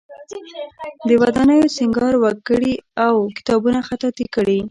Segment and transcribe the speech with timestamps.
[1.07, 2.73] د ودانیو سینګار وکړي
[3.05, 4.57] او کتابونه خطاطی کړي.